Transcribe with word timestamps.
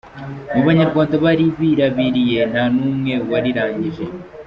Mu 0.53 0.61
Banyarwanda 0.67 1.15
bari 1.25 1.45
birabiriye 1.59 2.39
nta 2.51 2.63
n’umwe 2.75 3.13
warirangije. 3.29 4.03